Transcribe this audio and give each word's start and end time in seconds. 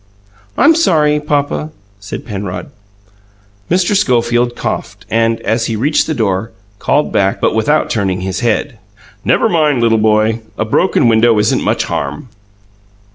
"I'm 0.57 0.73
sorry, 0.73 1.19
papa," 1.19 1.69
said 1.99 2.25
Penrod. 2.25 2.71
Mr. 3.69 3.95
Schofield 3.95 4.55
coughed, 4.55 5.05
and, 5.11 5.39
as 5.41 5.67
he 5.67 5.75
reached 5.75 6.07
the 6.07 6.15
door, 6.15 6.49
called 6.79 7.11
back, 7.13 7.39
but 7.39 7.53
without 7.53 7.91
turning 7.91 8.21
his 8.21 8.39
head. 8.39 8.79
"Never 9.23 9.47
mind, 9.47 9.79
little 9.79 9.99
boy. 9.99 10.39
A 10.57 10.65
broken 10.65 11.07
window 11.07 11.37
isn't 11.37 11.63
much 11.63 11.83
harm." 11.83 12.29